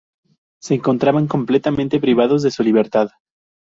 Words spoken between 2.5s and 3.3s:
libertad.